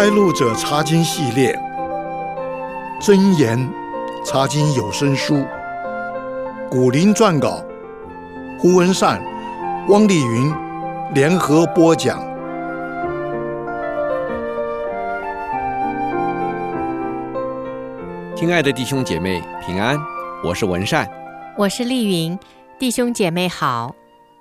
[0.00, 1.52] 开路者查经系列，
[3.00, 3.58] 真言
[4.24, 5.44] 查经有声书，
[6.70, 7.64] 古林撰稿，
[8.60, 9.20] 胡文善、
[9.88, 10.54] 汪丽云
[11.14, 12.20] 联合播讲。
[18.36, 19.98] 亲爱的弟兄姐妹平安，
[20.44, 21.10] 我是文善，
[21.56, 22.38] 我是丽云，
[22.78, 23.92] 弟兄姐妹好。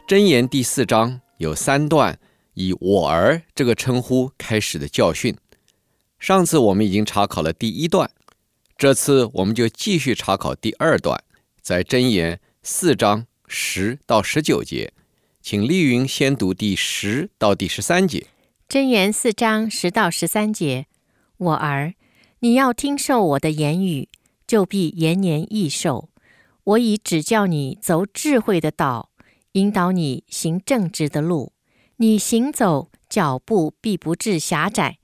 [0.05, 2.15] 真言第四章有三段。
[2.59, 5.37] 以我儿这个称呼开始的教训，
[6.19, 8.09] 上次我们已经查考了第一段，
[8.77, 11.23] 这次我们就继续查考第二段，
[11.61, 14.93] 在箴言四章十到十九节，
[15.41, 18.27] 请丽云先读第十到第十三节。
[18.67, 20.87] 箴言四章十到十三节，
[21.37, 21.93] 我儿，
[22.39, 24.09] 你要听受我的言语，
[24.45, 26.09] 就必延年益寿。
[26.63, 29.11] 我已指教你走智慧的道，
[29.53, 31.53] 引导你行正直的路。
[31.97, 34.97] 你行走，脚步必不致狭窄；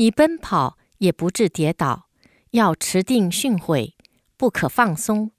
[0.00, 2.06] 你奔跑，也不致跌倒。
[2.52, 3.94] 要持定训诲，
[4.36, 5.32] 不可放松，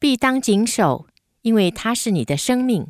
[0.00, 1.06] 必当谨守，
[1.42, 2.88] 因为它是你的生命。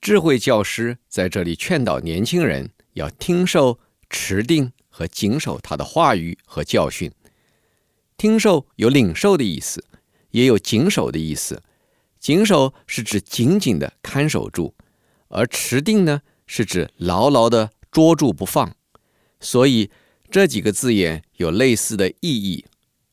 [0.00, 3.78] 智慧教师在这里劝导年轻人要听受、
[4.10, 7.12] 持定和谨守他的话语和教训。
[8.16, 9.84] 听受有领受的意思，
[10.32, 11.62] 也有谨守的意思。
[12.18, 14.74] 谨守是指紧紧地看守住，
[15.28, 16.22] 而持定呢？
[16.48, 18.74] 是指牢牢地捉住不放，
[19.38, 19.90] 所以
[20.30, 22.64] 这几个字眼有类似的意义。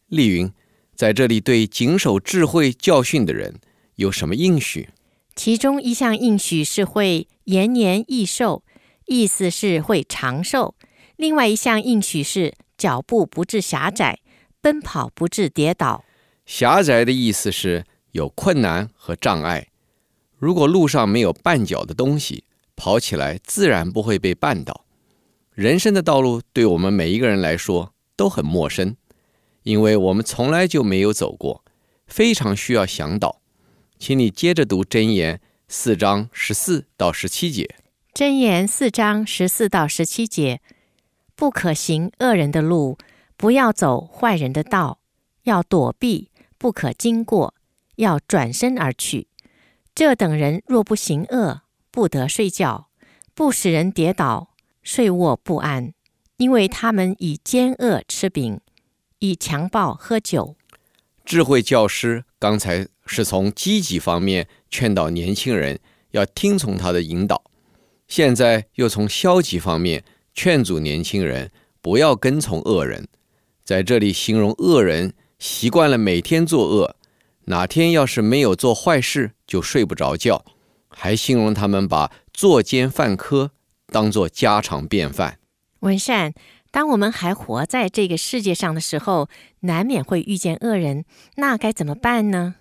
[0.07, 0.51] 丽云
[0.95, 3.59] 在这里对谨守智慧教训的人
[3.95, 4.89] 有什么应许？
[5.35, 8.63] 其中一项应许是会延年益寿，
[9.05, 10.75] 意思是会长寿；
[11.15, 14.19] 另外一项应许是脚步不致狭窄，
[14.61, 16.05] 奔跑不致跌倒。
[16.45, 19.67] 狭窄的意思是有困难和障碍，
[20.37, 22.43] 如果路上没有绊脚的东西。
[22.77, 24.84] 跑起来自然不会被绊倒。
[25.55, 28.97] 人生的道路对我们每一个人来说都很陌生，
[29.63, 31.63] 因为我们从来就没有走过，
[32.07, 33.39] 非常需要向导。
[33.97, 35.39] 请你接着读箴言
[35.69, 37.73] 四章十四到十七节。
[38.13, 40.59] 箴言四章十四到十七节：
[41.37, 42.97] 不可行恶人的路，
[43.37, 44.99] 不要走坏人的道，
[45.43, 47.53] 要躲避，不可经过，
[47.95, 49.29] 要转身而去。
[49.95, 51.61] 这等人若不行恶，
[51.91, 52.89] 不得睡觉，
[53.33, 54.49] 不使人跌倒，
[54.85, 55.93] 睡卧不安，
[56.37, 58.61] 因为他们以奸恶吃饼，
[59.17, 60.55] 以强暴喝酒。
[61.25, 65.79] 智慧教师刚才是从积极方面劝导年轻人
[66.11, 67.43] 要听从他的引导，
[68.07, 70.03] 现在又从消极方面
[70.35, 73.07] 劝阻年轻人不要跟从恶人。
[73.63, 76.95] 在这里形容恶人习惯了每天作恶，
[77.45, 80.45] 哪天要是没有做坏事，就睡不着觉。
[80.87, 83.51] 还形容他们把作奸犯科
[83.95, 85.39] 当做家常便饭。
[85.79, 86.33] 文善，
[86.69, 89.29] 当我们还活在这个世界上的时候，
[89.61, 91.05] 难免会遇见恶人，
[91.37, 92.55] 那该怎么办呢？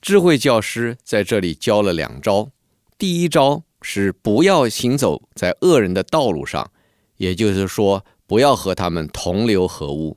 [0.00, 2.48] 智慧教师在这里教了两招。
[2.96, 6.70] 第一招是不要行走在恶人的道路上，
[7.18, 10.16] 也就是说，不要和他们同流合污。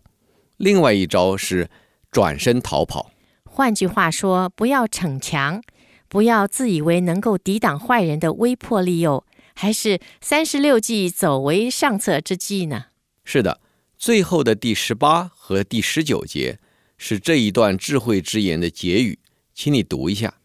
[0.56, 1.70] 另外一招是
[2.10, 3.12] 转身逃跑。
[3.44, 5.62] 换句话说，不要逞强。
[6.08, 12.86] 不要自以为能够抵挡坏人的威迫利诱，还是三十六计，走为上策之计呢？
[13.24, 13.62] 是的，
[13.98, 16.60] 最后的第十八和第十九节
[16.98, 19.20] 是这一段智慧之言的结语，
[19.54, 20.36] 请你读一下。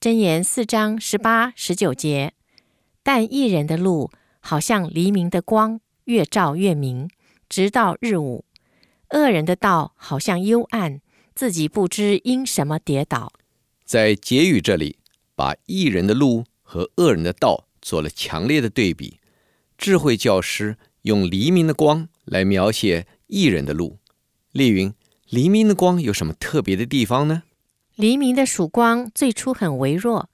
[0.00, 2.34] 箴言四章十八、十九节，
[3.02, 7.08] 但一人的路好像黎明的光，越照越明，
[7.48, 8.44] 直到日午；
[9.10, 11.00] 恶人的道好像幽暗，
[11.34, 13.32] 自己不知因什么跌倒。
[13.84, 14.96] 在结语这里。
[15.40, 19.18] 把一人的路和恶人的道做了强烈的对比。
[19.78, 23.98] 智慧教师用黎明的光来描写艺人的路。
[24.52, 24.92] 丽云，
[25.28, 27.44] 黎明的光有什么特别的地方呢？
[27.94, 30.28] 黎明的曙光最初很微弱，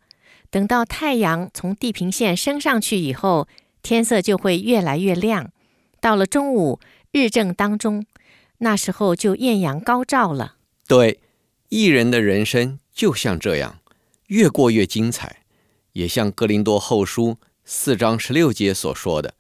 [0.51, 3.47] 等到太阳从地平线升上去以后，
[3.83, 5.53] 天色就会越来越亮。
[6.01, 6.81] 到了中午，
[7.13, 8.07] 日正当中，
[8.59, 10.57] 那时候就艳阳高照了。
[10.89, 11.21] 对，
[11.69, 13.81] 艺人的人生就像这样。
[14.29, 15.43] 越过越精彩，
[15.97, 19.35] 也像哥林多后书四章十六节所说的：“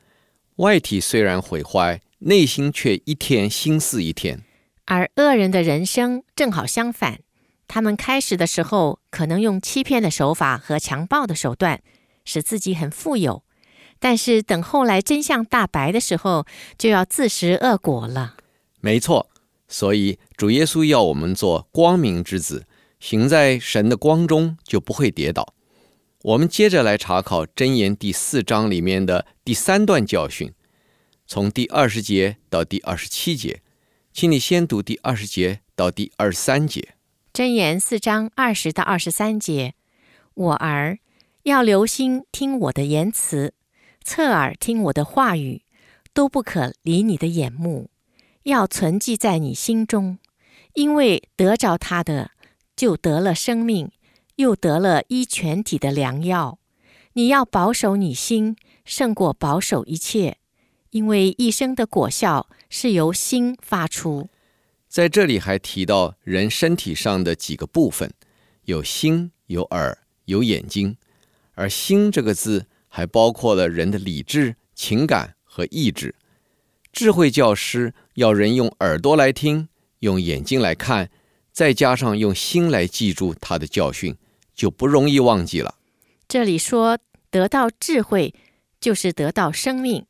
[0.56, 4.42] 外体虽然毁坏，内心却一天新似一天。”
[4.86, 7.20] 而恶人的人生正好相反，
[7.68, 11.82] 他们开始的时候可能用欺骗的手法和强暴的手段，
[12.24, 13.42] 使自己很富有，
[13.98, 16.46] 但是等后来真相大白的时候，
[16.78, 18.36] 就要自食恶果了。
[18.80, 19.28] 没错，
[19.68, 22.64] 所以主耶稣要我们做光明之子。
[22.98, 25.52] 行在神的光中，就不会跌倒。
[26.26, 30.52] 我们接着来查考箴言第四章里面的第三段教训。
[31.24, 33.62] 从第二十节到第二十七节，
[34.12, 36.96] 请你先读第二十节到第二十三节。
[37.32, 39.74] 箴言四章二十到二十三节，
[40.34, 40.98] 我儿
[41.44, 43.54] 要留心听我的言辞，
[44.02, 45.62] 侧耳听我的话语，
[46.12, 47.88] 都不可离你的眼目，
[48.42, 50.18] 要存记在你心中，
[50.74, 52.32] 因为得着他的，
[52.74, 53.92] 就得了生命，
[54.36, 56.58] 又得了医全体的良药。
[57.14, 60.38] 你要保守你心，胜过保守一切，
[60.90, 64.28] 因为一生的果效是由心发出。
[64.88, 68.12] 在这里还提到人身体上的几个部分，
[68.64, 70.96] 有心、有耳、有眼睛，
[71.54, 76.14] 而“心”这个字还包括了人的理智、情感和意志。
[76.92, 79.68] 智慧教师要人用耳朵来听，
[79.98, 81.10] 用眼睛来看，
[81.52, 84.16] 再加上用心来记住他的教训，
[84.56, 85.76] 就不容易忘记了。
[86.26, 86.98] 这里说
[87.30, 88.34] 得到智慧，
[88.80, 90.06] 就是得到生命，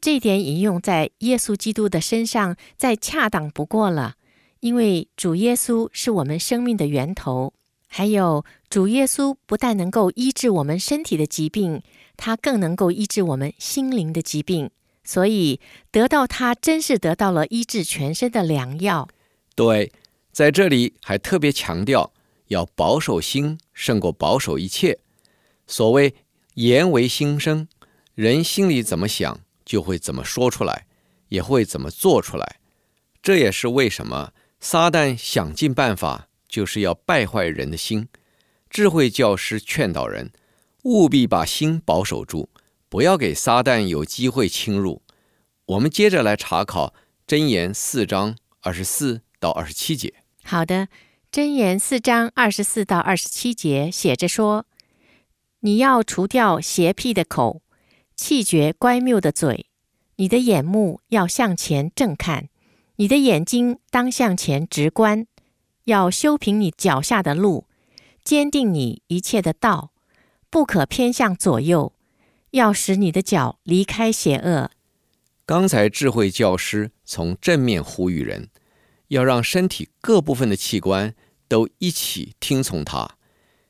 [0.00, 4.14] 这点引用在耶稣基督的身上，再恰当不过了。
[4.60, 7.52] 因为主耶稣是我们生命的源头，
[7.86, 11.82] 还有主耶稣不但能够医治我们身体的疾病，
[12.16, 14.70] 他更能够医治我们心灵的疾病。
[15.04, 15.60] 所以
[15.90, 19.08] 得到他，真是得到了医治全身的良药。
[19.54, 19.92] 对，
[20.32, 22.12] 在这里还特别强调
[22.48, 24.98] 要保守心，胜过保守一切。
[25.66, 26.14] 所谓
[26.54, 27.68] 言为心声，
[28.14, 30.86] 人心里怎么想，就会怎么说出来，
[31.28, 32.56] 也会怎么做出来。
[33.22, 34.32] 这也是为什么。
[34.60, 38.08] 撒旦想尽办法，就是要败坏人的心。
[38.68, 40.32] 智慧教师劝导人，
[40.82, 42.48] 务必把心保守住，
[42.88, 45.02] 不要给撒旦有机会侵入。
[45.66, 46.92] 我们接着来查考
[47.24, 50.12] 箴言四章二十四到二十七节。
[50.42, 50.88] 好的，
[51.30, 54.66] 箴言四章二十四到二十七节写着说
[55.60, 57.60] ：“你要除掉邪僻的口，
[58.16, 59.66] 气绝乖谬的嘴，
[60.16, 62.48] 你的眼目要向前正看。”
[62.96, 65.26] 你的眼睛当向前直观，
[65.84, 67.66] 要修平你脚下的路，
[68.24, 69.92] 坚定你一切的道，
[70.50, 71.92] 不可偏向左右，
[72.50, 74.70] 要使你的脚离开邪恶。
[75.46, 78.48] 刚才智慧教师从正面呼吁人，
[79.08, 81.14] 要让身体各部分的器官
[81.48, 83.16] 都一起听从他。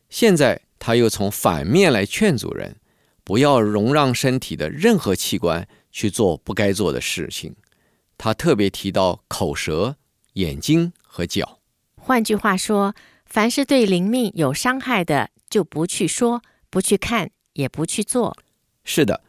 [0.08, 2.76] 现在他又从反面来劝阻人，
[3.24, 7.56] 不要容让身体的任何器官去做不该做的事情。
[8.16, 9.96] 他特别提到口舌、
[10.34, 11.60] 眼睛和脚。
[11.96, 12.94] 换句话说，
[13.26, 18.36] 凡是对灵命有伤害的，就不去说、不去看、也不去做。
[18.82, 19.22] 是的，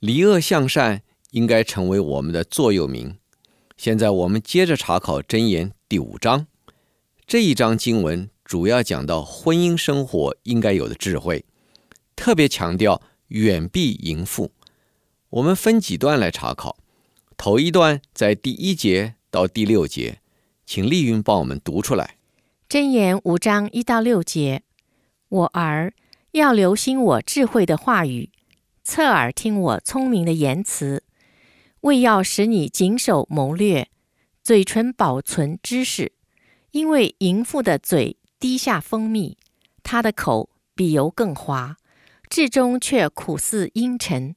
[0.00, 3.16] 离恶向善应该成为我们的座右铭。
[3.76, 6.46] 现在我们接着查考箴言第五章。
[7.26, 11.44] 这一章经文主要讲到婚姻生活应该有的智慧，
[12.14, 14.50] 特别强调远避淫妇。
[15.30, 16.76] 我们分几段来查考。
[17.36, 20.20] 头一段在第一节到第六节，
[20.64, 22.16] 请丽云帮我们读出来。
[22.68, 24.62] 箴言五章一到六节，
[25.28, 25.92] 我儿
[26.32, 28.30] 要留心我智慧的话语，
[28.84, 31.03] 侧耳听我聪明的言辞，
[31.84, 33.88] 为要使你谨守谋略，
[34.42, 36.12] 嘴唇保存知识。
[36.70, 39.36] 因为淫妇的嘴滴下蜂蜜，
[39.82, 41.76] 她的口比油更滑，
[42.30, 44.34] 至终却苦似阴沉，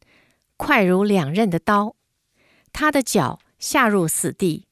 [0.58, 1.96] 快如两刃的刀。
[2.74, 4.66] 他的脚下入死地，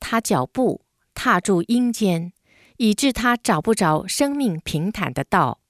[0.00, 0.80] 他脚步
[1.12, 2.32] 踏住阴间，
[2.78, 5.60] 以致他找不着生命平坦的道。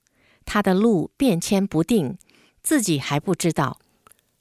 [0.44, 2.16] 他的路变迁不定，
[2.62, 3.80] 自己还不知道。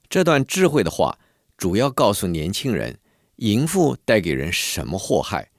[0.07, 1.17] 这段智慧的话，
[1.57, 2.97] 主要告诉年轻人，
[3.37, 5.49] 淫妇带给人什么祸害。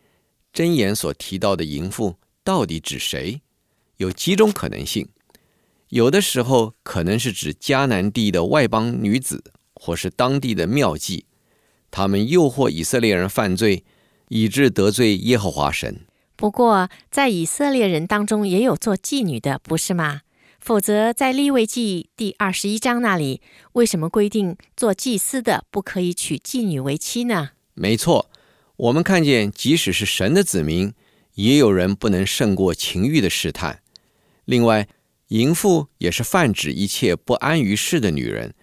[0.52, 3.40] 箴言所提到的淫妇到底指谁？
[3.96, 5.08] 有几种可能性。
[5.88, 9.42] 有的时候可能是指迦南地的外邦女子，
[9.74, 11.24] 或是当地的庙妓。
[11.90, 13.84] 他们诱惑以色列人犯罪，
[14.28, 16.00] 以致得罪耶和华神。
[16.34, 20.22] 不过，在以色列人当中也有做妓女的，不是吗？
[20.64, 23.42] 否则，在立位记第二十一章那里，
[23.74, 27.50] 为什么规定做祭司的不可以娶妓女为妻呢？
[27.74, 28.30] 没错，
[28.76, 30.94] 我们看见，即使是神的子民，
[31.34, 33.82] 也有人不能胜过情欲的试探。
[34.46, 34.88] 另外，
[35.28, 38.54] 淫妇也是泛指一切不安于世的女人，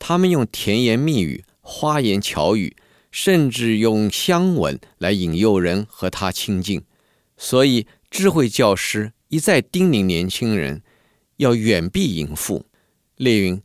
[0.00, 1.44] 她们用甜言蜜语。
[1.60, 2.76] 花言巧语，
[3.12, 6.82] 甚至用香吻来引诱人和他亲近，
[7.36, 10.82] 所以智慧教师一再叮咛年轻人
[11.36, 12.66] 要远避淫妇。
[13.16, 13.62] 列云，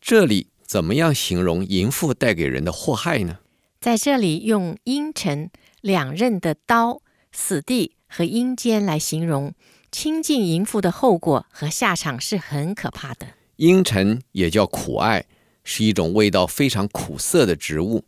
[0.00, 3.38] 这里怎么样形容淫妇带给人的祸害呢？
[3.80, 5.50] 在这里用阴沉
[5.80, 7.02] 两刃的刀、
[7.32, 9.54] 死地和阴间来形容
[9.90, 13.26] 亲近淫妇的后果和下场是很可怕的。
[13.56, 15.24] 阴沉也叫苦艾。
[15.64, 18.04] 是一种味道非常苦涩的植物，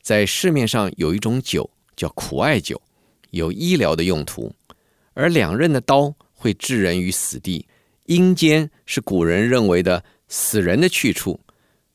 [0.00, 2.80] 在市面上有一种酒叫苦艾酒，
[3.28, 4.54] 有医疗的用途，
[5.12, 7.66] 而两刃的刀会置人于死地。
[8.04, 11.40] 阴间是古人认为的死人的去处，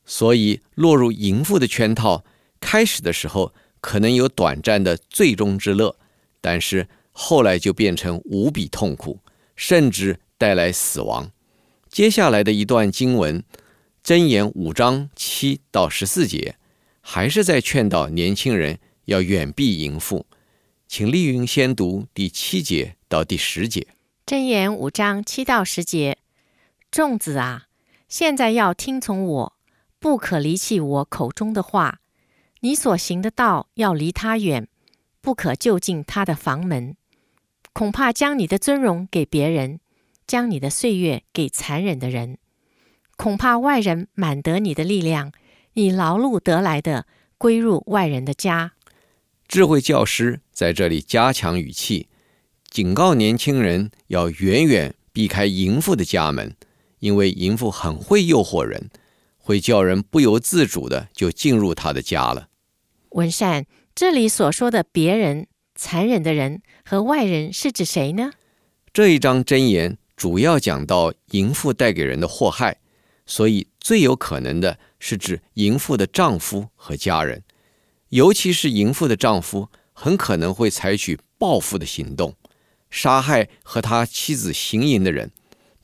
[0.04, 2.24] 所以落入淫妇的圈套，
[2.60, 5.96] 开始的时候可能有短暂的最终之乐，
[6.40, 9.20] 但是后来就变成无比痛苦，
[9.54, 11.30] 甚至带来死亡。
[11.88, 13.44] 接下来的一段经文，
[14.04, 16.56] 箴言五章七到十四节，
[17.00, 20.26] 还是在劝导年轻人要远避淫妇。
[20.88, 23.86] 请丽云先读第七节到第十节。
[24.30, 26.18] 箴言五章七到十节，
[26.88, 27.64] 众子啊，
[28.08, 29.56] 现在要听从我，
[29.98, 31.98] 不可离弃我口中的话。
[32.60, 34.68] 你所行的道要离他远，
[35.20, 36.94] 不可就近他的房门，
[37.72, 39.80] 恐怕将你的尊荣给别人，
[40.28, 42.38] 将你的岁月给残忍的人。
[43.16, 45.32] 恐怕外人满得你的力量，
[45.72, 48.74] 你劳碌得来的归入外人的家。
[49.48, 52.06] 智慧教师在这里加强语气。
[52.70, 56.54] 警告年轻人要远远避开淫妇的家门，
[57.00, 58.90] 因为淫妇很会诱惑人，
[59.36, 62.48] 会叫人不由自主的就进入她的家了。
[63.10, 68.30] 文善，这里所说的别人、残忍的人和外人是指谁呢？
[68.92, 72.76] 这一章箴言主要讲到淫妇带给人的祸害，
[73.26, 77.42] 所以最有可能的是指淫妇的丈夫和家人，
[78.10, 82.32] 尤其是淫妇的丈夫很可能会采取报复的行动。
[82.90, 85.30] 杀害和他妻子行淫的人，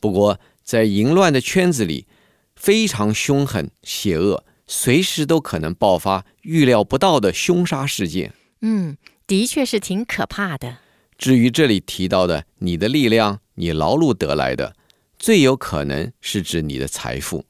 [0.00, 2.06] 不过在淫乱的圈子里，
[2.56, 8.34] 非常凶狠邪恶，随时都可能爆发预料不到的凶杀事件。
[8.60, 8.96] 嗯，
[9.26, 10.78] 的确是挺可怕的。
[11.16, 14.74] 至于这里提到的你的力量，你劳碌得来的，
[15.18, 17.44] 最有可能是指你的财富，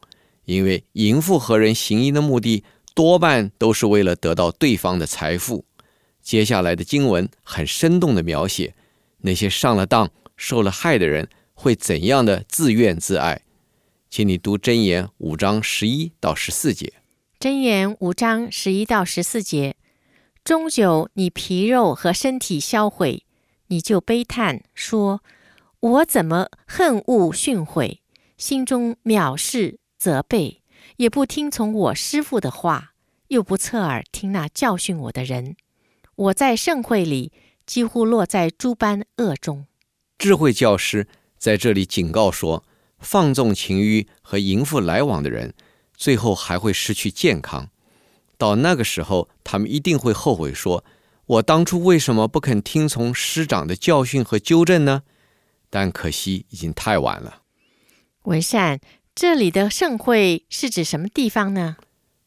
[0.44, 2.62] 因为淫妇和人行淫的目的
[2.94, 5.64] 多半都是为了得到对方的财富。
[6.22, 8.74] 接下来的经文很生动地描写。
[9.26, 13.42] 那些上了当、受了害的人会怎样的自怨自艾？
[14.08, 16.92] 请你读箴言五章十一到十四节。
[17.40, 19.74] 箴言五章十一到十四节：
[20.44, 23.24] 终久你皮肉和身体销毁，
[23.66, 25.24] 你就悲叹说
[25.80, 27.98] ：“我怎么恨恶训诲，
[28.38, 30.62] 心中藐视责备，
[30.98, 32.92] 也不听从我师父的话，
[33.26, 35.56] 又不侧耳听那教训我的人。
[36.14, 37.32] 我在盛会里。”
[37.66, 39.66] 几乎落在诸般恶中。
[40.16, 41.06] 智慧教师
[41.36, 42.64] 在这里警告说：
[42.98, 45.52] 放纵情欲和淫妇来往的人，
[45.94, 47.68] 最后还会失去健康。
[48.38, 50.84] 到那个时候，他们一定会后悔说
[51.26, 55.02] ：“我当初为什么不肯听从师长的教训和纠正呢？”
[55.68, 57.42] 但可惜已经太晚了。
[58.22, 58.80] 文善，
[59.14, 61.76] 这里的盛会是指什么地方呢？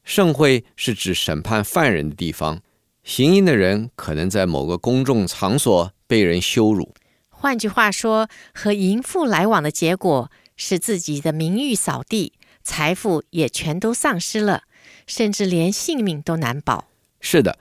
[0.03, 2.61] 盛会是指审判犯人的地方。
[3.09, 6.93] 行淫的人可能在某个公众场所被人羞辱。
[7.27, 14.61] 换句话说，和淫妇来往的结果是自己的名誉扫地，财富也全都丧失了，
[15.07, 16.85] 甚至连性命都难保。
[17.19, 17.57] 是的，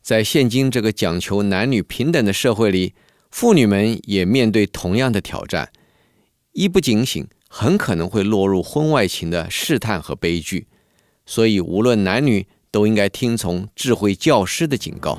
[0.00, 2.94] 在现今这个讲求男女平等的社会里，
[3.32, 5.72] 妇女们也面对同样的挑战。
[6.52, 10.68] 一不警醒，很可能会落入婚外情的试探和悲剧。
[11.26, 15.16] 所以，无论男女，都应该听从智慧教师的警告。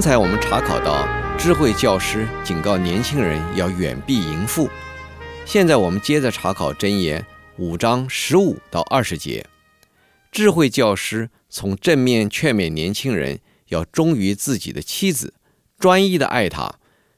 [0.00, 4.66] 刚才我们查考到，智慧教师警告年轻人要远避淫妇。
[5.44, 7.22] 现在我们接着查考箴言
[7.58, 9.44] 五章十五到二十节。
[10.32, 15.34] 智慧教师从正面劝勉年轻人要忠于自己的妻子，
[15.78, 16.76] 专一的爱她。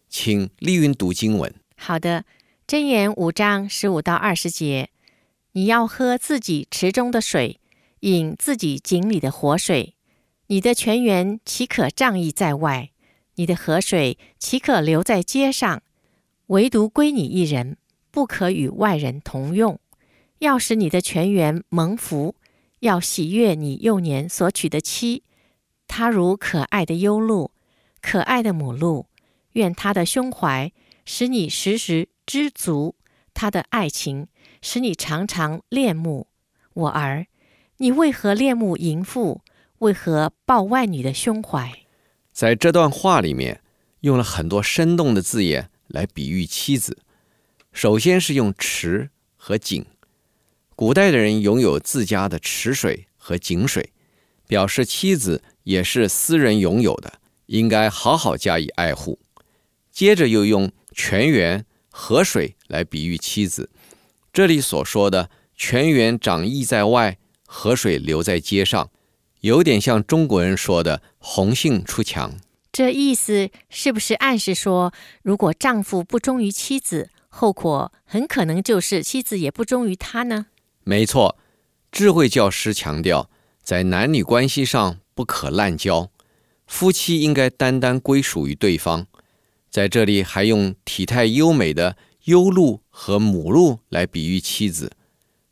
[0.08, 1.54] 请丽云读经文。
[1.76, 2.24] 好的，
[2.66, 4.90] 箴言五章十五到二十节，
[5.52, 7.60] 你要喝自己池中的水，
[8.00, 9.94] 饮自己井里的活水。
[10.52, 12.90] 你的泉源岂可仗义在外？
[13.37, 15.80] 你的河水岂可流在街上？
[16.49, 17.78] 唯独归你一人，
[18.11, 19.80] 不可与外人同用。
[20.40, 22.35] 要使你的泉源蒙福，
[22.80, 25.23] 要喜悦你幼年所娶的妻。
[25.88, 27.52] 她如可爱的幼鹿，
[28.02, 29.06] 可爱的母鹿。
[29.52, 30.71] 愿她的胸怀
[31.06, 32.94] 使你时时知足，
[33.32, 34.26] 她的爱情
[34.61, 36.26] 使你常常恋慕。
[36.75, 37.26] 我儿，
[37.78, 39.40] 你为何恋慕淫妇？
[39.82, 41.72] 为何抱外女的胸怀？
[42.32, 43.62] 在这段话里面，
[44.02, 46.98] 用了很多生动的字眼来比喻妻子。
[47.72, 49.84] 首先是用池和井，
[50.76, 53.92] 古代的人拥有自家的池水和井水，
[54.46, 57.14] 表示妻子也是私人拥有的，
[57.46, 59.18] 应该好好加以爱护。
[59.90, 63.68] 接着又用泉源、河水来比喻妻子，
[64.32, 68.88] 这里所说的泉源长溢在外，河水流在街上，
[69.42, 72.34] 有点像中国人说的“红杏出墙”。
[72.72, 80.46] 这意思是不是暗示说，如果丈夫不忠于妻子，后果很可能就是妻子也不忠于他呢？
[80.84, 81.37] 没错，
[81.90, 83.28] 智慧教师强调，
[83.62, 86.11] 在男女关系上不可滥交，
[86.68, 89.06] 夫妻应该单单归属于对方。
[89.68, 94.92] 在这里还用体态优美的优鹿和母鹿来比喻妻子。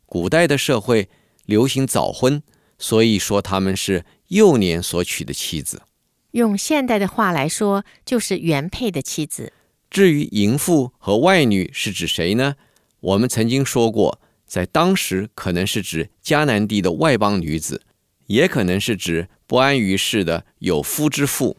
[0.05, 1.09] 古代的社会
[1.45, 2.41] 流行早婚，
[2.81, 5.83] 所以说他们是幼年所娶的妻子。
[6.31, 9.53] 用现代的话来说，就是原配的妻子。
[9.89, 12.55] 至于淫妇和外女是指谁呢？
[12.99, 17.83] 我们曾经说过，在当时可能是指迦南地的外邦女子，
[18.25, 21.55] 也可能是指不安于世的有夫之妇。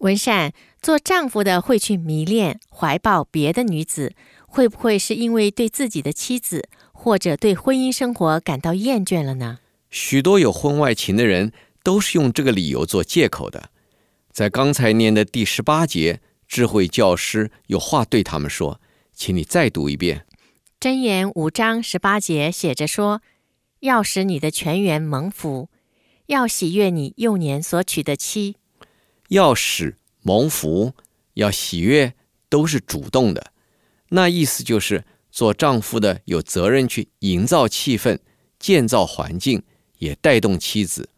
[0.00, 0.52] 文善。
[0.84, 4.14] 做丈夫的会去迷恋、怀抱别的女子，
[4.46, 9.60] 会不会是因为对自己的妻子或者对婚姻生活感到厌倦了呢？
[9.94, 11.52] 许多有婚外情的人
[11.84, 13.70] 都是用这个理由做借口的。
[14.32, 18.80] 在刚才念的第十八节，智慧教师有话对他们说，
[19.12, 20.26] 请你再读一遍。
[20.80, 23.22] 箴言五章十八节写着说
[23.80, 25.68] ：“要使你的全员蒙福，
[26.26, 28.56] 要喜悦你幼年所娶的妻，
[29.28, 29.94] 要使。”
[30.26, 30.94] 蒙福
[31.34, 32.14] 要喜悦
[32.48, 33.52] 都是主动的，
[34.08, 38.18] 那意思就是做丈夫的有责任去营造气氛、
[38.58, 39.62] 建造环境，
[39.98, 41.08] 也带动妻子，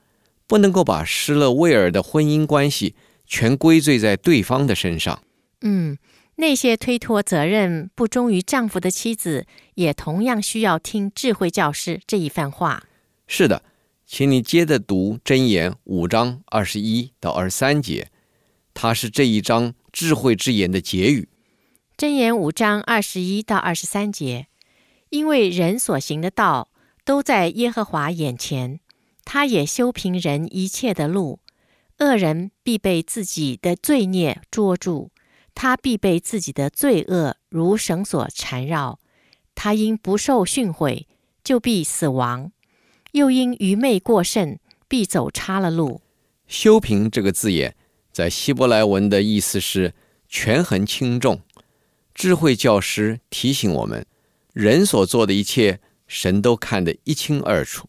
[0.46, 2.94] 不能够把失了味儿的婚姻关系
[3.26, 5.22] 全归罪在对方的身上。
[5.62, 5.98] 嗯，
[6.36, 12.84] 那些推脱责任、不忠于丈夫的妻子，也同样需要听智慧教师这一番话。
[13.26, 13.62] 是的，
[14.06, 18.10] 请你接着读箴言五章二十一到二十三节。
[18.74, 21.28] 它是这一章智慧之言的结语。
[21.96, 24.48] 箴言五章二十一到二十三节，
[25.08, 26.68] 因为人所行的道
[27.06, 28.80] 都在耶和华眼前，
[29.24, 31.38] 他也修平人一切的路。
[32.00, 35.08] 恶人必被自己的罪孽捉住，
[35.54, 38.98] 他必被自己的罪恶如绳索缠绕。
[39.54, 41.06] 他因不受训诲，
[41.42, 42.50] 就必死亡；
[43.12, 46.02] 又因愚昧过甚，必走差了路。
[46.46, 47.76] 修平这个字眼。
[48.12, 49.92] 在希伯来文的意思是
[50.26, 51.42] 权衡轻重。
[52.14, 54.06] 智慧教师提醒我们，
[54.54, 57.88] 人所做的一切，神都看得一清二楚，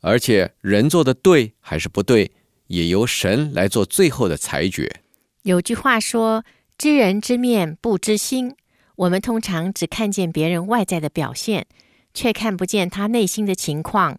[0.00, 2.30] 而且人做的对还是不对，
[2.68, 5.02] 也由神来做最后的裁决。
[5.42, 6.44] 有句话说
[6.76, 8.54] ：“知人知面不知心。”
[8.96, 11.66] 我们通常只看见别人外在的表现，
[12.12, 14.18] 却看不见他内心的情况。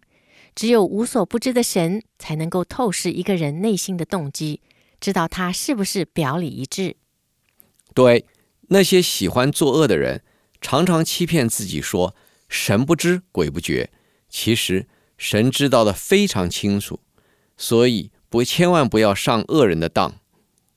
[0.56, 4.60] 只有无所不知的神，才能够透视一个人内心的动机。
[5.00, 6.96] 知道他是不是表里一致？
[7.94, 8.24] 对，
[8.68, 10.22] 那些喜欢作恶的人，
[10.60, 12.14] 常常欺骗自己说
[12.52, 13.90] 神不知鬼不觉，
[14.28, 14.86] 其实
[15.16, 17.00] 神知道的非常清楚，
[17.56, 20.16] 所以不千万不要上恶人的当。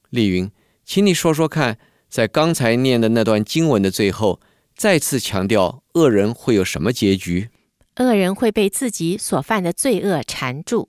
[0.10, 0.50] 丽云，
[0.86, 4.40] 请你说说看，在刚才念的那段经文的最后，
[4.74, 7.50] 再次强调恶人会有什么结局？
[7.98, 10.88] 恶人会被自己所犯的罪恶缠住，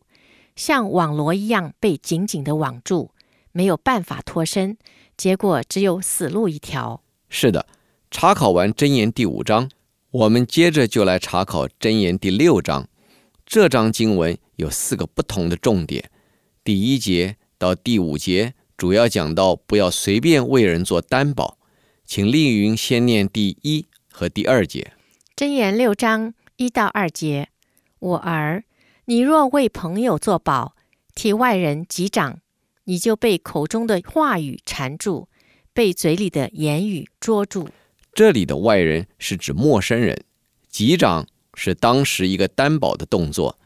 [0.54, 3.10] 像网罗一样被紧紧的网住。
[3.50, 4.78] 没有办法脱身，
[5.16, 7.02] 结果只有死路一条。
[7.28, 7.66] 是的，
[8.08, 9.68] 查考完真言第五章，
[10.16, 12.88] 我们接着就来查考真言第六章。
[13.44, 16.10] 这章经文有四个不同的重点，
[16.64, 21.58] 第一节到第五节主要讲到不要随便为人做担保。
[22.06, 24.94] 请丽云先念第一和第二节。
[25.34, 27.50] 真言六章一到二节：
[27.98, 28.64] 我儿，
[29.04, 30.74] 你若为朋友作保，
[31.14, 32.40] 替外人击掌。
[32.84, 35.28] 你就被口中的话语缠住，
[35.74, 37.68] 被嘴里的言语捉住。
[38.16, 40.24] 这里的外人是指陌生人，
[40.70, 43.58] 击掌是当时一个担保的动作。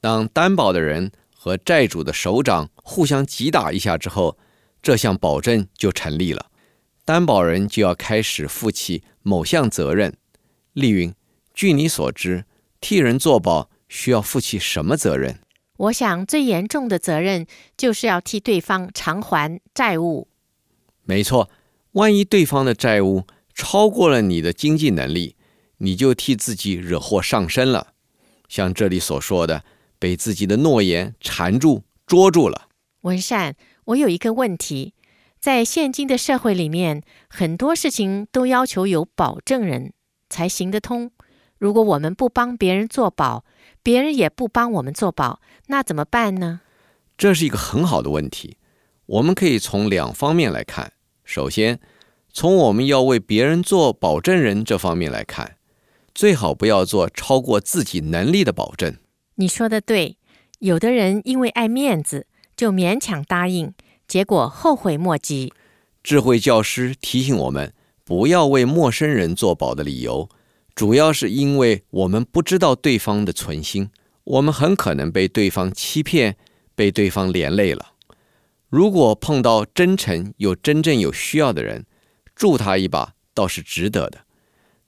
[0.00, 4.38] 当担保的人和债主的首长互相击打一下之后，
[4.80, 6.46] 这项保证就成立了，
[7.04, 10.16] 担保人就要开始负起某项责任。
[10.72, 11.14] 丽云，
[11.52, 12.46] 据你所知，
[12.80, 15.40] 替人作保需要负起什么责任？
[15.76, 20.28] 我想最严重的责任就是要替对方偿还债务。
[21.02, 21.50] 没错，
[21.92, 23.26] 万一对方的债务
[23.60, 25.36] 超过了你的经济能力，
[25.76, 27.88] 你就替自己惹祸上身了。
[28.48, 29.62] 像这里所说的，
[29.98, 32.68] 被自己的诺言缠住、捉住了。
[33.02, 34.94] 文善，我有一个问题，
[35.38, 39.92] 在现今的社会里面，很多事情都要求有保证人
[40.30, 41.10] 才行得通。
[41.58, 43.44] 如果我们不帮别人做保，
[43.82, 46.62] 别人也不帮我们做保，那怎么办呢？
[47.18, 48.56] 这是一个很好的问题。
[49.04, 50.94] 我们可以从两方面来看。
[51.24, 51.78] 首先，
[52.32, 55.56] 从我们要为别人做保证人这方面来看，
[56.14, 58.96] 最好不要做超过自己能力的保证。
[59.36, 60.16] 你说的对，
[60.58, 63.72] 有的人因为爱面子，就勉强答应，
[64.06, 65.52] 结果后悔莫及。
[66.02, 67.72] 智慧教师提醒我们，
[68.04, 70.28] 不要为陌生人做保的理由，
[70.74, 73.90] 主要是因为我们不知道对方的存心，
[74.24, 76.36] 我们很可能被对方欺骗，
[76.74, 77.92] 被对方连累了。
[78.68, 81.84] 如果碰到真诚又真正有需要的人，
[82.40, 84.20] 助他一把倒是值得的；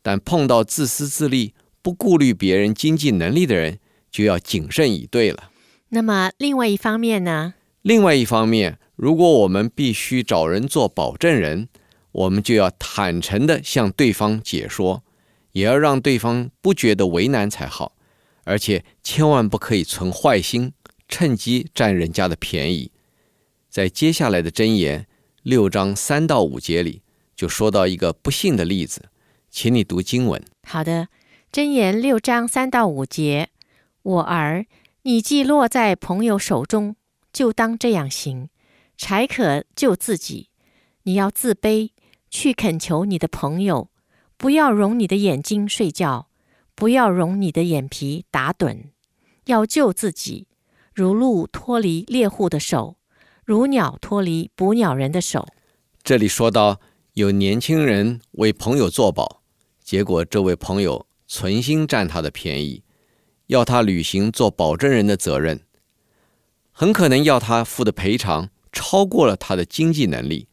[0.00, 3.78] 但碰到自私自利、不顾虑别人经济能力的人，
[4.10, 5.50] 就要谨慎以对了。
[5.90, 7.52] 那么，另外一方面呢？
[7.82, 11.68] 另外一方面，如果我们必须找人做保证人，
[12.12, 15.04] 我们就要坦诚地向对方解说，
[15.52, 17.94] 也要让对方不觉得为难才好，
[18.44, 20.72] 而且千万不可以存坏心，
[21.06, 22.90] 趁机占人家的便宜。
[23.68, 25.06] 在接下来的箴言
[25.42, 27.02] 六章三到五节里，
[27.42, 29.08] 就说到一个不幸的例子，
[29.50, 30.40] 请你读经文。
[30.62, 31.08] 好的，
[31.50, 33.48] 箴言六章三到五节，
[34.02, 34.66] 我儿，
[35.02, 36.94] 你既落在朋友手中，
[37.32, 38.48] 就当这样行，
[38.96, 40.50] 才可救自己。
[41.02, 41.90] 你要自卑，
[42.30, 43.90] 去恳求你的朋友，
[44.36, 46.28] 不要容你的眼睛睡觉，
[46.76, 48.90] 不要容你的眼皮打盹，
[49.46, 50.46] 要救自己，
[50.94, 52.98] 如鹿脱离猎户的手。
[53.44, 55.48] 如鸟脱离捕鸟人的手。
[56.04, 56.80] 这里说到
[57.14, 59.42] 有年轻人为朋友做保，
[59.84, 62.82] 结果这位朋友存心占他的便宜，
[63.48, 65.60] 要他履行做保证人的责任，
[66.70, 70.48] 很可能要他付的赔偿超过了他的经济能力，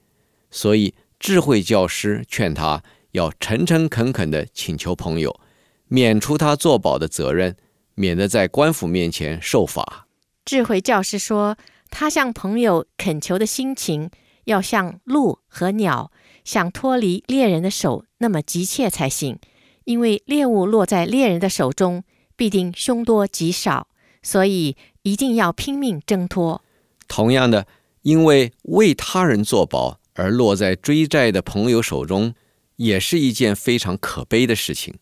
[0.52, 5.39] 所以智慧教师劝他要诚诚恳恳地请求朋友
[5.88, 7.56] 免除他做保的责任，
[7.95, 10.08] 免得在官府面前受罚。
[10.45, 11.58] 智慧教师说。
[11.91, 14.12] 他向朋友恳求的心情，
[14.43, 16.12] 要像鹿和鸟
[16.49, 19.38] 想脱离猎人的手那么急切才行。
[19.83, 22.03] 因为猎物落在猎人的手中，
[22.35, 23.88] 必定凶多吉少，
[24.23, 26.63] 所以一定要拼命挣脱。
[27.07, 27.67] 同样的，
[28.01, 32.33] 因为为他人作保而落在追债的朋友手中，
[32.77, 34.95] 也是一件非常可悲的事情。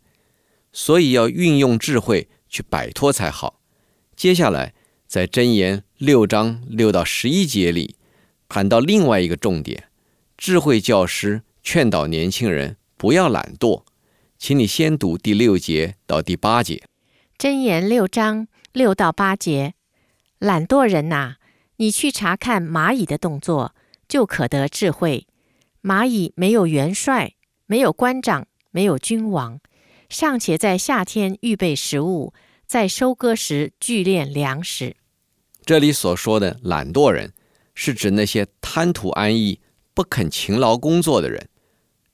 [0.74, 3.62] 所以要运用智慧去摆脱才好。
[4.18, 4.74] 接下来。
[5.08, 7.96] 在箴言六章六到十一节里，
[8.50, 9.86] 谈到另外一个重点，
[10.38, 13.84] 智慧教师劝导年轻人不要懒惰。
[14.38, 16.84] 请你先读第六节到第八节。
[17.38, 19.74] 箴言六章六到八节，
[20.38, 21.38] 懒惰人呐，
[21.78, 23.74] 你去查看蚂蚁的动作，
[24.08, 25.26] 就可得智慧。
[25.82, 27.34] 蚂蚁没有元帅，
[27.66, 29.60] 没有官长，没有君王，
[30.08, 32.34] 尚且在夏天预备食物。
[32.68, 34.98] 在收割时聚敛粮食。
[35.64, 37.32] 这里所说的懒惰人，
[37.74, 39.62] 是指那些贪图安逸、
[39.98, 41.50] 不肯勤劳工作的人。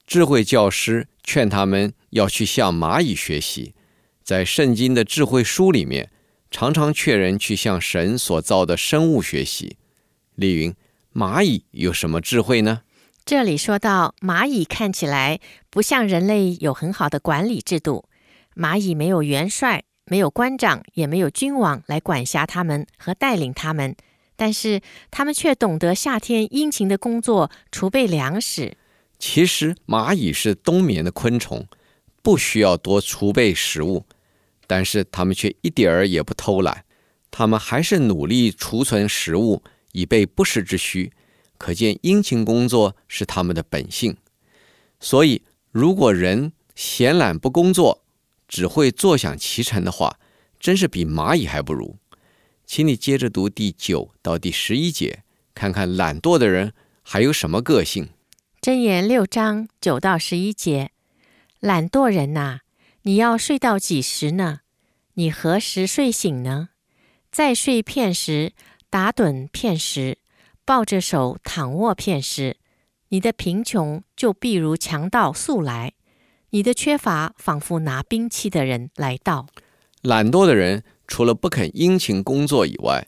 [0.07, 3.75] 智慧教师劝他们要去向蚂蚁学习。
[4.23, 6.09] 在圣经的智慧书里面，
[6.49, 9.75] 常常劝人去向神所造的生物学习。
[10.35, 10.73] 丽云，
[11.13, 12.83] 蚂蚁有什么智慧呢？
[13.25, 18.05] 这里说到蚂蚁看起来不像人类有很好的管理制度，
[18.55, 19.83] 蚂蚁没有元帅。
[20.05, 23.93] 没有官长，也没有君王来管辖他们和带领他们，
[24.35, 28.77] 但是他们却懂得夏天殷勤的工作，储备粮食。
[29.19, 31.67] 其实蚂蚁是冬眠的昆虫，
[32.21, 34.05] 不需要多储备食物，
[34.67, 36.83] 但是他们却一点儿也不偷懒，
[37.31, 41.11] 他们还是努力储存食物，以备不时之需。
[41.57, 44.17] 可见殷勤工作是他们的本性。
[44.99, 48.03] 所以，如果人闲懒不工作，
[48.47, 50.19] 只会坐享其成的话，
[50.59, 51.97] 真是比蚂蚁还不如。
[52.75, 55.21] 请你接着读第九到第十一节，
[55.53, 58.09] 看看懒惰的人还有什么个性。
[58.63, 60.89] 箴言六章九到十一节，
[61.59, 62.61] 懒惰人呐，
[63.03, 64.61] 你要睡到几时呢？
[65.13, 66.69] 你何时睡醒呢？
[67.31, 68.53] 再睡片时，
[68.89, 70.17] 打盹片时，
[70.65, 72.57] 抱着手躺卧片时，
[73.09, 75.93] 你的贫穷就必如强盗速来。
[76.49, 79.45] 你的缺乏仿佛拿兵器的人来到。
[80.01, 83.07] 懒惰的人除了不肯殷勤工作以外，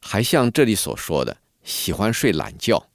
[0.00, 2.88] 还像这里所说的，喜欢睡懒觉。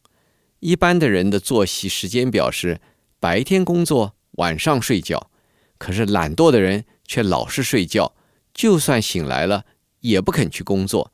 [0.59, 2.79] 一般的人的作息时间表是
[3.19, 5.29] 白天工作，晚上睡觉。
[5.77, 8.13] 可是懒惰的人却老是睡觉，
[8.53, 9.65] 就算醒来了
[9.99, 11.11] 也不肯去工作。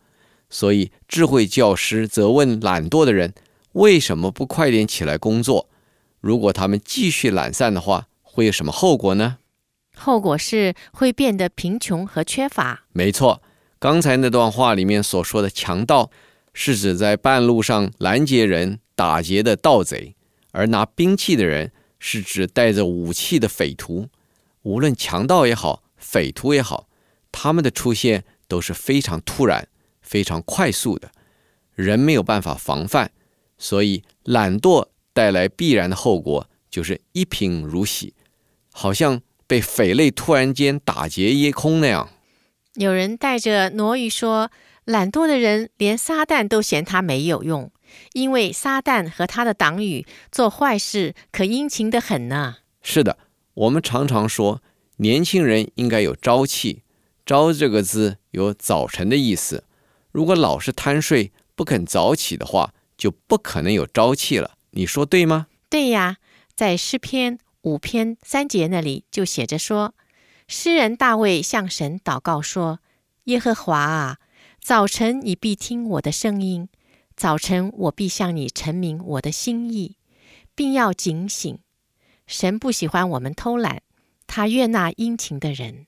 [0.50, 3.34] 所以智慧教师责问懒惰的人
[3.74, 5.70] 为什么不快点起来工作？
[6.20, 9.40] 如果他们继续懒散的话，会有什么后果呢？
[9.96, 12.86] 后果是会变得贫穷和缺乏。
[12.92, 13.42] 没错，
[13.78, 16.10] 刚才那段话里面所说的强盗，
[16.54, 20.16] 是指在半路上拦截人、打劫的盗贼；
[20.52, 24.08] 而拿兵器的人，是指带着武器的匪徒。
[24.64, 26.88] 无论强盗也好，匪徒也好，
[27.32, 29.68] 他们的出现都是非常突然、
[30.02, 31.12] 非常快速的，
[31.76, 33.12] 人没有办法防范，
[33.58, 38.16] 所以懒惰带来必然的后果就是一贫如洗，
[38.72, 39.22] 好像。
[39.52, 42.10] 被匪类突然间打劫一空那样，
[42.76, 44.50] 有人带着挪语说
[44.86, 47.70] ：“懒惰的人连撒旦都嫌他没有用，
[48.14, 53.18] 因为撒旦和他的党羽做坏事可殷勤得很呢。”是的，
[53.56, 54.64] 我们常常说
[54.96, 56.84] 年轻人应该有朝气
[57.28, 59.66] ，“朝”这个字有早晨的意思。
[60.14, 64.52] 如果老是贪睡不肯早起的话，就不可能有朝气了。
[64.70, 65.48] 你说对吗？
[65.70, 66.16] 对呀，
[66.56, 67.38] 在诗篇。
[67.64, 69.94] 五篇三节那里就写着说，
[70.48, 72.80] 诗人大卫向神祷告说
[73.26, 74.18] ：“耶和华啊，
[74.60, 76.70] 早晨你必听我的声音，
[77.16, 79.98] 早晨我必向你陈明我的心意，
[80.56, 81.60] 并要警醒。
[82.26, 83.84] 神不喜欢我们偷懒，
[84.26, 85.86] 他悦纳殷勤的人。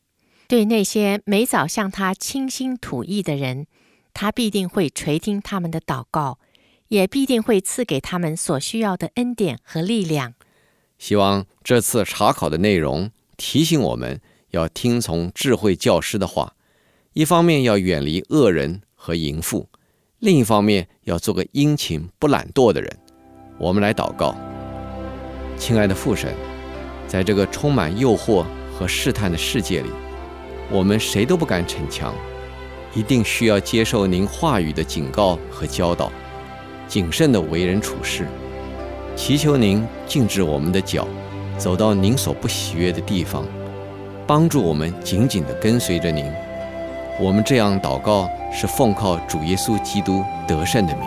[0.48, 3.66] 对那些每早向他倾心吐意的人，
[4.14, 6.38] 他必定会垂听他们的祷告，
[6.90, 10.36] 也必定会赐给他们所需要的恩典和力量。”
[11.04, 16.54] 希望这次查考的内容提醒我们要听从智慧教师的话，
[17.12, 19.68] 一方面要远离恶人和淫妇，
[20.20, 22.90] 另一方面要做个殷勤不懒惰的人。
[23.58, 24.34] 我们来祷告，
[25.58, 26.34] 亲爱的父神，
[27.06, 29.90] 在这个充满诱惑和试探的世界里，
[30.72, 32.16] 我们谁都不敢逞强，
[32.96, 36.10] 一定需要接受您话语的警告和教导，
[36.88, 38.26] 谨慎地为人处事。
[39.16, 41.08] 祈求您禁止我们的脚，
[41.58, 43.46] 走到您所不喜悦的地方，
[44.26, 46.26] 帮助我们紧紧地跟随着您。
[47.20, 51.04] 我们这样祷告，是奉靠主耶稣基督得胜的名。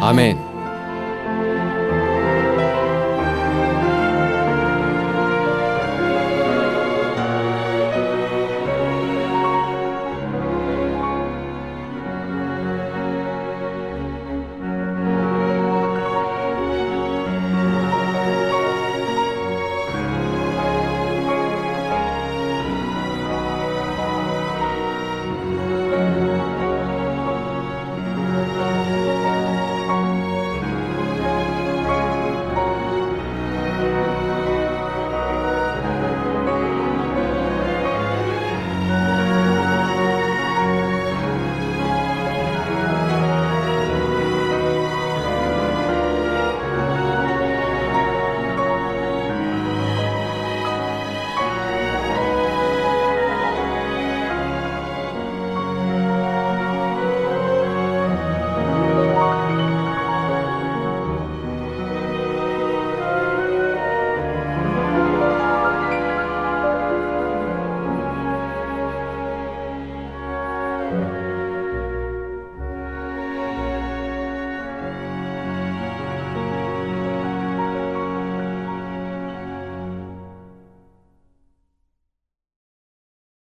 [0.00, 0.47] 阿门。